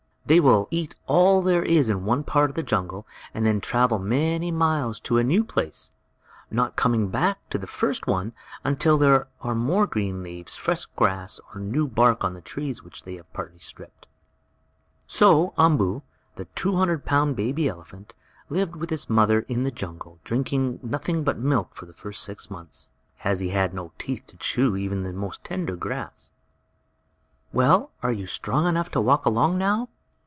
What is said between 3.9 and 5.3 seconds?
many miles to a